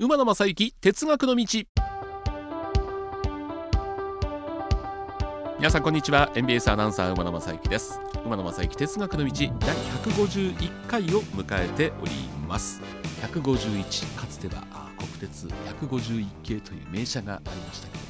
[0.00, 1.44] 馬野正幸哲学の道。
[5.58, 6.30] 皆さんこんにちは。
[6.36, 8.00] NBS アナウンサー馬野正幸です。
[8.24, 12.12] 馬野正幸哲学の道第151回を迎えており
[12.46, 12.80] ます。
[13.22, 14.62] 151かつては
[14.98, 18.04] 国鉄151系という名車がありましたけど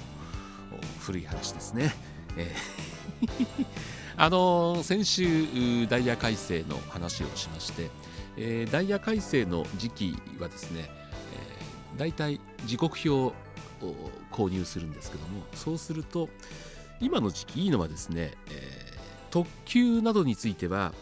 [1.01, 1.95] 古い話ですね、
[2.37, 3.67] えー
[4.21, 7.89] あの先週ダイヤ改正の話をしまして、
[8.37, 10.91] えー、ダイヤ改正の時期はですね、
[11.99, 13.35] 大体時刻表を
[14.33, 16.29] 購入するんですけどもそうすると
[17.01, 18.99] 今の時期いいのはですね、えー、
[19.31, 20.93] 特急などについては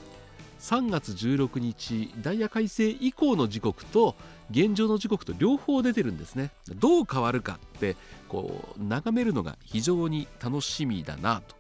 [0.61, 4.17] 3月16日ダイヤ改正以降の時刻と
[4.51, 6.51] 現状の時刻と両方出てるんですね。
[6.77, 7.97] どう変わるかって
[8.29, 11.56] こう眺めるのが非常に楽しみだなと。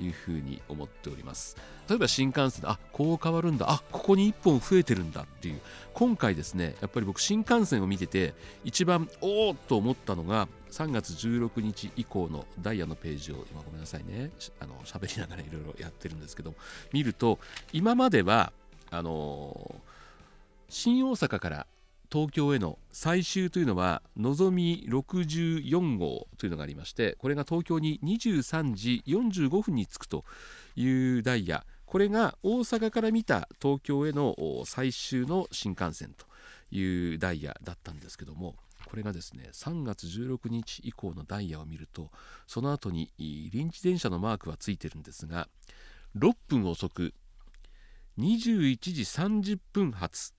[0.00, 1.56] いうふうに思っております。
[1.88, 3.70] 例えば新幹線であこう変わるんだ。
[3.70, 5.60] あここに1本増えてるんだっていう。
[5.94, 8.34] 今回ですねやっぱり僕新幹線を見てて
[8.64, 16.54] 一番おおと思ったのが3月16日以降のダイヤのページを今ごめんなさいねあの喋りながらいろいろやってるんですけど
[16.92, 17.38] 見ると
[17.72, 18.52] 今までは
[18.90, 19.74] あの
[20.68, 21.66] 新大阪から
[22.12, 30.24] 東京への最終というのはのぞみ64号というのがありましてこれが東京に23時45分に着くと
[30.74, 31.64] いうダイヤ。
[31.86, 36.24] これが大阪から見た東京への最終の新幹線と
[36.70, 42.10] いうダイヤだったんですけどもこれがですね3月16日以降のダイヤを見ると
[42.46, 45.48] その後に臨時電車のマークはついてるんですが
[46.16, 47.12] 6分遅く
[48.18, 50.34] 21時30分発。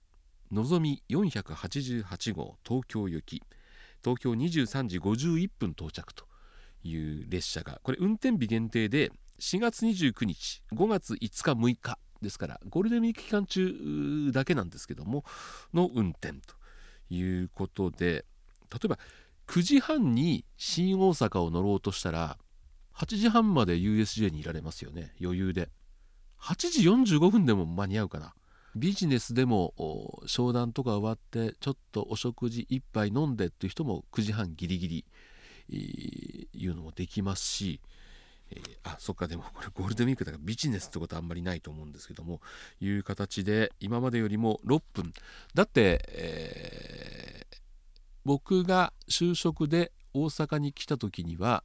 [0.52, 3.42] のぞみ488号東京行き。
[4.04, 6.26] 東京23時51分到着と
[6.84, 15.24] いう列車がこれ運転日限定で4月29日5月5日6日ですからゴールデンウィーク期間中だけなんですけども
[15.74, 16.56] の運転と
[17.14, 18.26] いうことで
[18.72, 19.00] 例えば
[19.48, 22.38] 9時半に新大阪を乗ろうとしたら
[22.96, 25.70] 8時半まで USJ にいられますよね余裕で。
[26.40, 28.34] 8時45分でも間に合うかな。
[28.76, 35.06] ビジネスでも商談とか終わってちょっとお食事一杯飲んでっていう人も9時半ギリギリ
[36.54, 37.80] いうのもできますし、
[38.52, 42.42] えー、あそっかでもこれゴールデンウィークだからビジネスってことはあんまりないと思うんですけども
[42.80, 45.14] いう形で今までよりも6分。
[45.54, 47.58] だって、えー、
[48.26, 51.64] 僕が就職で大阪に来た時には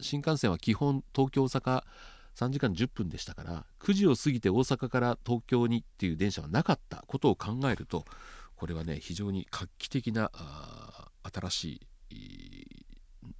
[0.00, 1.82] 新幹線は基本東京大阪
[2.36, 8.04] 3時間10分でしたから9時を過ぎて大阪から東京にっていう電車はなかったことを考えると
[8.56, 10.30] これはね非常に画期的な
[11.32, 12.86] 新しい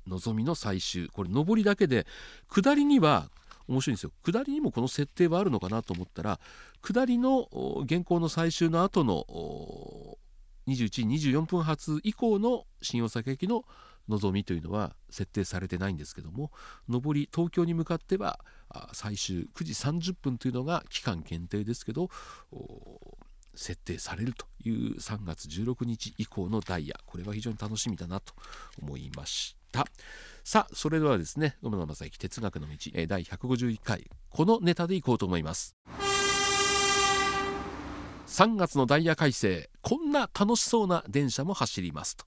[0.07, 2.07] 望みの最終これ上りだけで
[2.49, 3.31] 下りには
[3.69, 4.13] 面白いんですよ。
[4.25, 6.41] 下りにもこの設定はあるのかなと思ったら
[6.83, 7.49] 下りの
[7.85, 9.25] 現行の最終の後の
[10.67, 13.65] 21時24分発以降の新大阪駅の
[14.09, 16.51] のぞみというのは設定されてないんですけども
[16.89, 18.41] 上り東京に向かっては
[18.93, 22.09] 最終9時30分というのが期間限定ですけど
[23.55, 26.97] 設定されるという3月16日以降のダイヤ。
[27.05, 28.33] これは非常に楽しみだなと
[28.81, 29.85] 思いました。
[30.43, 32.77] さあそれではですね野村正幸哲学の道
[33.07, 35.77] 第151回このネタでいこうと思います。
[38.27, 42.25] 3月のダイヤ改正こんな楽しそうな電車も走りますと。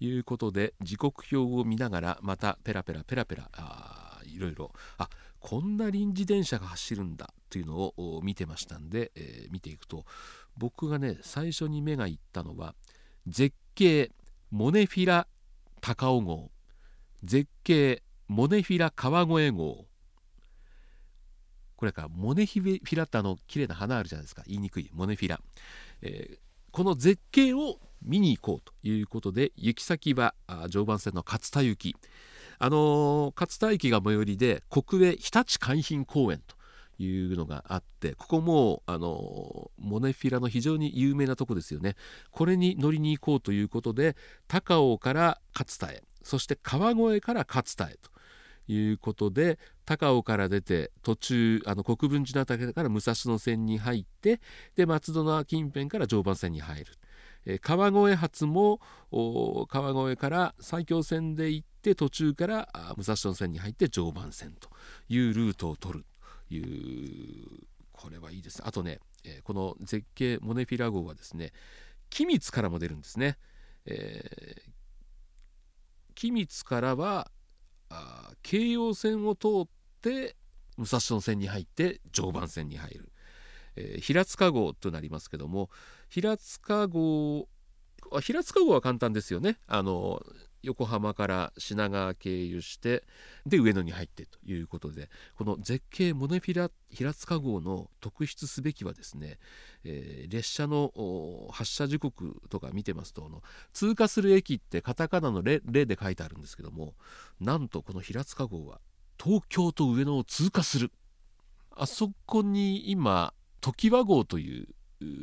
[0.00, 5.08] いうことで時刻表を見ながらまたペラペラペラペラあいろいろあ
[5.40, 10.04] こんな臨時電車が走るんだというのを見てましたんで、えー、見ていくと
[10.56, 12.74] 僕がね最初に目がいったのは
[13.26, 14.10] 絶景
[14.50, 15.26] モネフィラ
[15.80, 16.50] 高尾号。
[17.22, 19.86] 絶景モネフィラ川越号。
[21.76, 24.42] これからモネフィラってあの綺麗な花あるじゃないですか。
[24.46, 24.90] 言いにくい。
[24.92, 25.40] モネフィラ、
[26.02, 26.38] えー、
[26.72, 30.34] この絶景を見に行こうということで行き先は
[30.68, 31.96] 常磐線の勝田行き。
[32.58, 36.56] あのー、勝田駅が最寄りで国営日立海浜公園と
[36.98, 41.96] いうのがあってここもあのモネフィラの非常に有名なとこですよね。
[42.30, 44.16] これに乗りに行こうということで
[44.48, 48.10] 高尾から勝田へそして川越から勝田へと
[48.68, 54.40] いうことで高尾から出て途中あの国分寺の辺りから武蔵野線に入って
[54.74, 56.86] で松戸の近辺から常磐線に入る、
[57.46, 58.80] え川越発も
[59.68, 64.68] 川越から埼京線で行って途中から武蔵野線に入って常磐線と
[65.08, 66.04] いうルートを取る
[66.48, 68.62] というこれはいいです。
[68.64, 71.52] あとね、えこの絶景モネフィラ号はですね
[72.10, 73.38] 君津からも出るんですね、
[73.86, 74.70] えー、
[76.14, 77.30] 君津からは
[77.88, 79.68] あ京葉線を通っ
[80.02, 80.36] て
[80.76, 83.12] 武蔵野線に入って常磐線に入る、
[83.76, 85.70] えー、平塚号となりますけども
[86.08, 87.48] 平塚号
[88.20, 89.58] 平塚号は簡単ですよね。
[89.66, 90.22] あの
[90.62, 93.04] 横浜から品川経由して
[93.46, 99.38] で上野に入ってということでこの絶景モネフィラ平塚号の特筆すべきはですね、
[99.84, 100.92] えー、列車の
[101.52, 106.94] 発車時刻とか見てますとの通過する駅ってカタカナのレ「レ」で書いてあるんですけども
[107.40, 108.80] なんとこの平塚号は
[109.22, 110.90] 東京と上野を通過する。
[111.78, 113.34] あそこに今
[113.72, 114.68] 常盤号という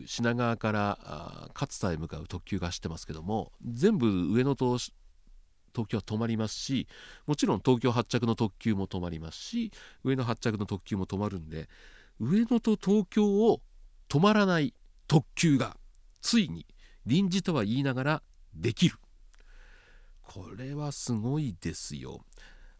[0.06, 4.94] 品川から勝田へ向かう特急が走ってますけども全部上野と東
[5.88, 6.88] 京は止まりますし
[7.25, 9.72] もちろん東京発着の特急も止まりますし
[10.04, 11.69] 上野発着の特急も止まるんで
[12.19, 13.62] 上野と東京を
[14.10, 14.74] 止まらない
[15.07, 15.78] 特急が
[16.22, 16.66] ついに
[17.06, 18.24] 臨時とは言いながら
[18.54, 18.96] できる。
[20.22, 22.24] これはすごいですよ。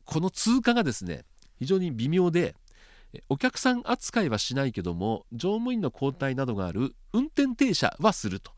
[0.06, 1.26] この通過がですね
[1.60, 2.56] 非常に微妙で
[3.30, 8.52] お客さん扱いはしないけども乗務員の交代などがある運転停車はすると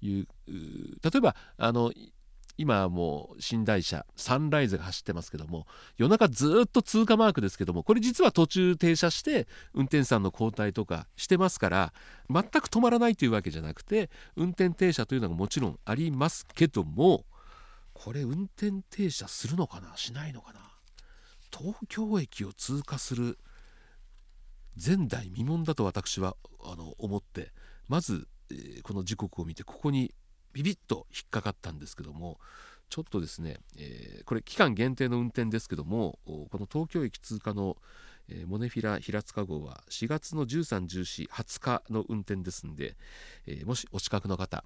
[0.00, 1.92] いう例えばあの
[2.58, 5.66] 今はもう寝台車サンライズが走ってますけども
[5.98, 11.92] 夜中ずっと通過マークですけどもこれ実は途中停車して運転手さんの交代とかしてますから
[12.30, 17.24] 全く止まらないというわけじゃなくて運転停車というのがもちろんありますけども
[17.92, 20.60] これ運転停車するのかなしないのかな
[21.56, 23.38] 東京駅を通過する
[24.76, 27.52] 前代未聞だと私はあの思って
[27.88, 30.14] まず、えー、この時刻を見てここに
[30.52, 32.38] ビビッと引っかかったんですけども
[32.88, 37.76] ちょっとですね、えー、これ期間限定の運転ですけどもこの東京駅通過の、
[38.28, 42.96] えー、モネフィラ平塚号は4月の1314、20日の運転ですんで、
[43.46, 44.62] えー、もしお近くの方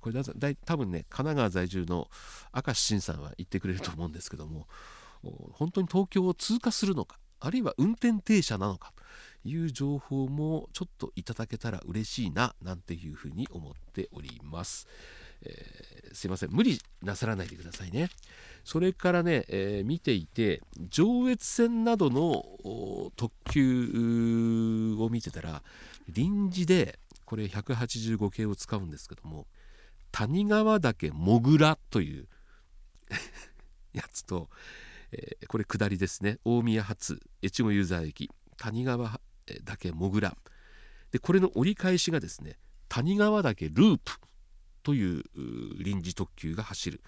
[0.00, 2.08] これだだ多分ね神奈川在住の
[2.54, 4.66] 明石慎さんは言ってくれると思うんですけども
[5.52, 8.92] 本当に東京を通過するのかあるいは運転停車なのか
[9.44, 14.86] いう情報もちょっといただけたら嬉しいななんていうふうに思っております。
[15.44, 16.50] えー、すいません。
[16.52, 18.08] 無理なさらないでくださいね。
[18.64, 25.62] それからね、えー、見ていて上越線などの特急を見てたら
[26.08, 29.46] 臨時でこれ185系を使うんですけども
[30.12, 32.28] 谷川岳もぐらという
[33.92, 34.48] やつと、
[35.10, 36.38] えー、これ下りですね。
[36.44, 39.20] 大宮発越後ユーザー駅谷川
[39.64, 40.36] 岳もぐら
[41.10, 42.58] でこれの折り返しがですね
[42.88, 44.12] 谷川岳ループ
[44.82, 45.24] という
[45.82, 47.00] 臨時特急が走る。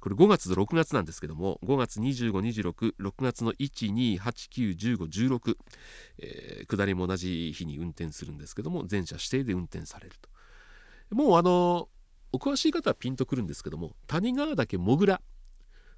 [0.00, 5.56] これ5月と6月なんですけども5月2526 6月の12891516、
[6.20, 10.30] えー、下りも同じ日に運転するんですけども全車指定で運転されると。
[11.14, 11.90] もうあの
[12.32, 15.20] お詳しい方はピンとくるんですけども谷川岳もぐら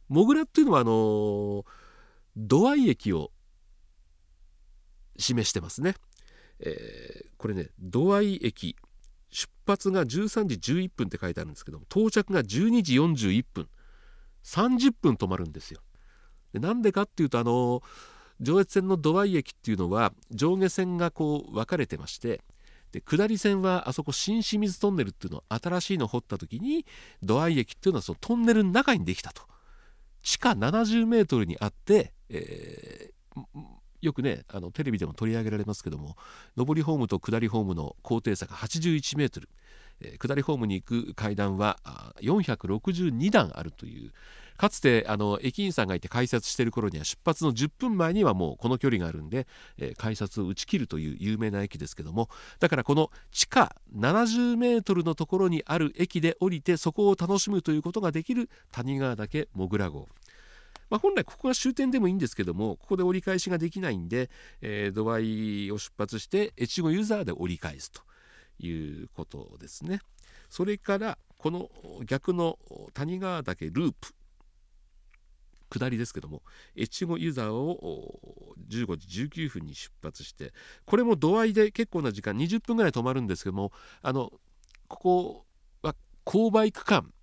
[0.09, 1.65] もぐらっていうのはあの
[2.37, 3.31] 土合駅を
[5.19, 5.95] 示してますね、
[6.61, 8.77] えー、これね土合駅。
[9.35, 13.69] 出発が13時11分って書いてあるんですけども到着が12時41分。
[14.45, 15.81] 30分止まるんですよ。
[16.53, 17.83] でなんでかっていうとあの
[18.41, 22.43] 上越線の土合駅っていうのは上下線がこう分かれてまして
[22.91, 26.85] で下り線はあそこ新清水トンネルっていうのを新しいのを掘った時に
[27.23, 29.43] 土合駅っていうのはそのトンネルの中にできたと。
[30.23, 33.43] 地下70メートルにあって、えー、
[34.03, 36.17] よくねあのテレビでも取り上げられますけども
[36.57, 39.49] 上りホームと下りホームの高低差が81メートル、
[40.01, 41.79] えー、下りホームに行く階段は
[42.21, 44.13] 462段あるという。
[44.57, 49.47] かつてあの駅員さんがいて改札している頃には出発の10分前にはもうこの距離があるんで、
[49.79, 52.29] えー、改札を打ち切るという有名な駅ですけども
[52.61, 60.07] だからこの地下70メートルのところにある駅で降りてそこを楽しむということができる谷川岳もぐら号。
[60.93, 64.29] まあ、本来ここが終点でもいいんですけどもここで折り返しができないんで、
[64.61, 68.03] えー、ドバイを出発して越後ユーザーで折り返すと
[68.59, 70.01] いうことですね。
[70.51, 71.71] それからこの
[72.05, 72.59] 逆の
[72.93, 74.13] 谷川岳ループ
[75.71, 76.43] 下りですけども
[76.77, 80.53] 越後ユーザーを15時19分に出発して
[80.85, 83.73] これも度合いで結構な時間20分ぐらい止まるんですけども
[84.03, 84.31] あの
[84.89, 85.47] ここ
[85.81, 85.95] は
[86.27, 87.15] 勾配区間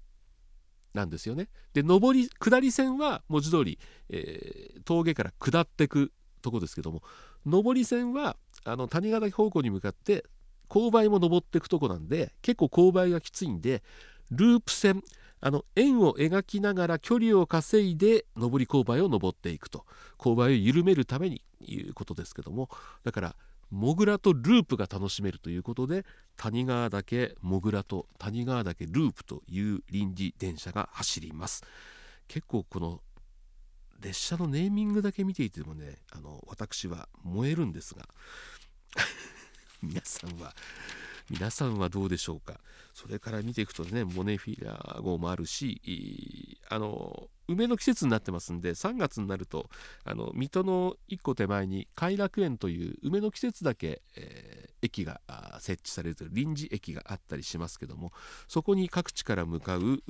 [0.93, 1.49] なんですよね。
[1.73, 3.79] で上り下り線は文字通り、
[4.09, 7.01] えー、峠から下ってくとこですけども
[7.45, 10.25] 上り線はあの谷ヶ岳方向に向かって
[10.69, 13.83] 勾配も登ってくとこなんで結構勾配がきついんで
[14.31, 15.03] ループ線
[15.41, 19.85] あの円を描きながら距離を稼いで上り勾配を登っていくと
[20.17, 22.69] 勾配を緩めるためにいうことですけども
[23.03, 23.35] だから
[23.71, 26.05] モグラとループが楽しめるということで
[26.37, 31.63] 谷川岳モグラと谷川岳ループという臨時電車が走ります。
[32.27, 33.01] 結構この
[33.99, 38.07] 列車のネーミングだけ見ていてもねあの私は燃えるんですが
[39.83, 40.55] 皆さんは
[41.29, 42.59] 皆さんはどうでしょうか？
[42.93, 49.69] それから見ていくとねモネフィラ号もあるしあの梅の季節になってますんで3月になると
[50.03, 55.21] あの水戸の一個手前に偕楽園という梅の季節だけ、えー、駅が
[55.59, 58.11] 設置されるという臨時駅があったりしますけども
[58.47, 60.01] そこに各地から向かう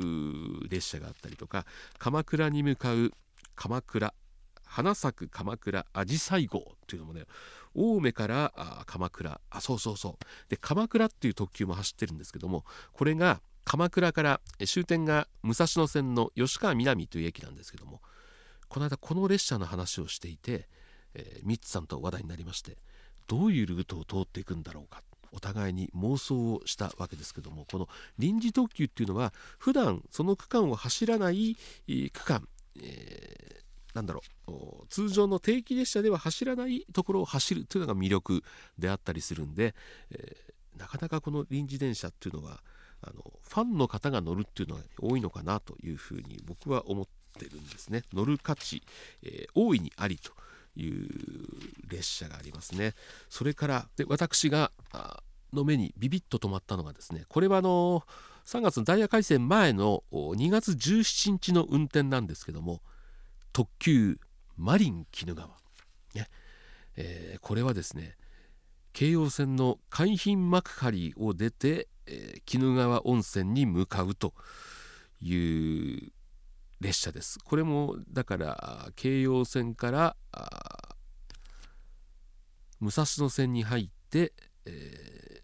[0.70, 1.66] 列車があったりとか
[1.98, 3.12] 鎌倉に向かう
[3.56, 4.14] 鎌倉
[4.66, 7.26] 花咲く鎌倉あじさい号っていうのもね
[7.78, 9.40] 青梅からあ鎌倉。
[9.52, 10.26] あそうそうそう。
[10.50, 18.02] で鎌倉っていう特急も走ってるんですけどもこれが鎌倉から終点が武蔵野線の吉川南という駅なんですけども
[18.68, 20.68] この間この列車の話をしていて、
[21.14, 22.78] えー、ミッツさんと話題になりまして
[23.28, 25.04] どういうルートを通っていくんだろうか。
[25.32, 31.56] お互いに妄想をしたわけですけどもこの臨時特急っていうのは普段その区間を走らない
[32.12, 32.48] 区間、
[32.82, 38.44] えーなんだろう通常の定期列車では走らないところを走るというのが魅力
[38.78, 39.74] であったりするんで、
[40.12, 42.62] えー、なかなかこの臨時電車っていうのは
[43.02, 47.06] あのファンの方が乗るっていうのが多いのかなというふうに僕は思っ
[47.38, 48.04] てるんですね。
[48.14, 48.84] 乗る価値、
[49.24, 50.32] えー、大いにありと
[50.76, 51.10] いう
[51.88, 52.94] 列車がありますね。
[53.30, 54.72] それからで私が
[55.54, 58.04] の目にビビッと止まったのがですねこれはあの
[58.46, 62.82] 3月のダイヤ改正前の2月17日の運転なんですけども
[63.52, 64.20] 特急
[64.58, 65.50] マリン鬼怒川、
[66.16, 66.28] ね。
[66.96, 68.18] えー、これはですね
[68.94, 74.34] 京葉線の海浜幕張を出て、えー、鬼怒川温泉に向かうと
[75.22, 76.12] いう
[76.82, 77.40] 列車です。
[77.40, 80.16] これもだから京葉線から
[82.80, 84.34] 武蔵野線に入って、
[84.66, 85.42] え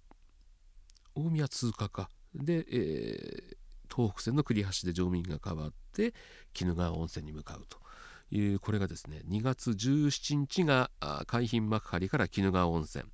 [1.16, 2.10] ー、大宮通過か。
[2.34, 6.14] で、えー、東北線の栗橋で乗務員が変わって
[6.60, 7.85] 鬼怒川温泉に向かうと。
[8.32, 10.90] いうこれがですね2月17日が
[11.28, 13.06] 海浜幕張から鬼怒川温泉。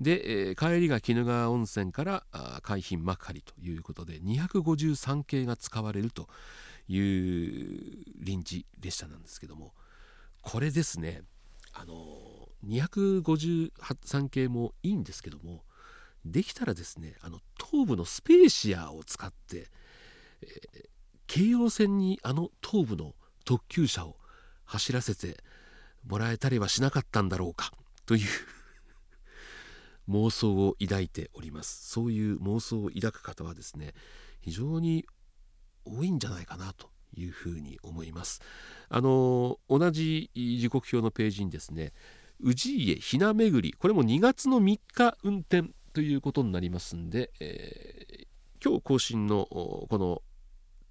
[0.00, 2.24] で、えー、帰りが鬼怒川温泉から
[2.62, 6.28] 海浜幕張ということで253系が使われると
[6.88, 9.74] いう臨時列車なんですけども
[10.42, 11.22] これですね
[11.74, 11.94] あの
[12.66, 15.64] 253系もいいんですけども
[16.24, 19.68] できたらですねあの東部のスペーシアを使って、
[20.42, 20.88] えー、
[21.26, 24.16] 京葉線にあの東部の特急車を
[24.68, 25.42] 走らせて
[26.06, 27.72] もらえたりはしなかったんだろうか
[28.06, 28.28] という
[30.08, 31.90] 妄想を抱いております。
[31.90, 33.94] そういう妄想を抱く方はですね
[34.40, 35.06] 非常に
[35.84, 38.42] 多いんじゃないかなというふうに思います。
[38.88, 41.92] あの同じ時刻表のページにですね
[42.40, 50.22] 氏家ひなめぐりこれも2月の3日運転ということになりますんで、えー、今日更新のこの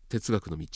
[0.09, 0.67] 哲学の道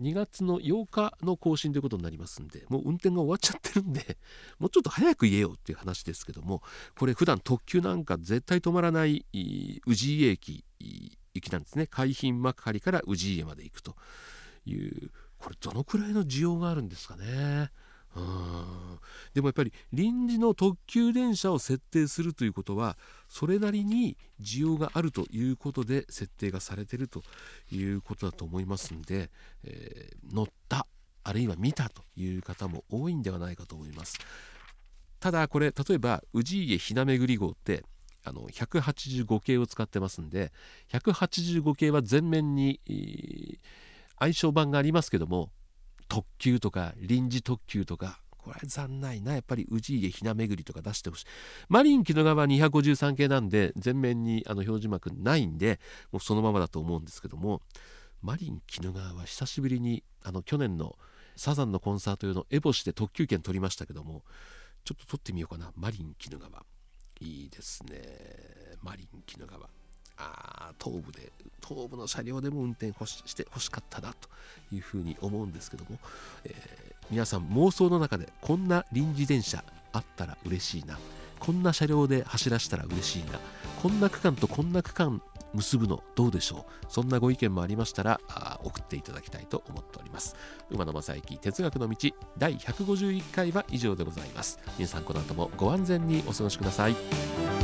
[0.00, 4.18] 2月の8日の更新ということになりますんでもう運転が終わっちゃってるんで
[4.58, 6.62] もうちょっと早く言えよっていう話ですけども
[6.96, 9.26] これ普段特急なんか絶対止まらない
[9.86, 10.64] 宇治家駅
[11.34, 13.96] 行きなんですね海浜幕張から宇治家まで行くと
[14.64, 17.70] いうこれどのくらいの需要があるんですかね。
[18.16, 18.86] うん。
[19.34, 22.96] でもやっぱり臨時の特急電車を設定するということは
[23.28, 27.22] それなりに需要があるということで設定がされていると
[27.70, 29.30] いうことだと思いますんで、
[29.62, 30.86] えー、乗った
[31.22, 34.18] あるいは見たという方も多いんではないかと思います。
[35.20, 37.84] ただこれ例えば氏家ひなめぐり号って
[38.24, 40.52] あの185系を使ってますんで
[40.90, 42.80] 185系は前面に
[44.18, 45.50] 相性版がありますけども
[46.08, 51.26] 特急とか臨時特急とかこれ残ないなやっぱり氏家ひなめぐりとか出してほしい。
[51.68, 55.80] マリン木の川253系なんで全面にあの表示幕ないんで
[56.12, 57.60] もうそのままだと思うんですけども
[58.22, 60.96] マリン鬼怒川は久しぶりにあの去年の
[61.36, 64.22] サザンのコンサート用のエボシで特急券取りましたけども
[64.84, 65.72] ちょっと取ってみようかな。
[65.74, 66.64] マリン鬼怒川
[67.20, 68.76] いいですね。
[68.80, 69.68] マリン鬼怒川
[70.18, 71.32] あ東部で
[71.66, 74.28] 東部の車両でも運転してほしかったなと
[74.72, 75.98] いうふうに思うんですけども、
[76.44, 76.52] えー、
[77.10, 80.98] 皆さん妄想の中でこんな臨時電車あったら嬉しいな。
[81.38, 83.38] こんな車両で走らせたら嬉しいな。
[83.82, 85.20] こんな区間とこんな区間
[85.52, 86.86] 結ぶのどうでしょう。
[86.88, 88.20] そんなご意見もありましたら
[88.62, 90.36] 送っていただきたいと思っております。
[90.70, 94.58] 馬野正幸哲学の道第151回は以上でございます。
[94.78, 97.55] 皆さんこの後もご安全にお過ごしください。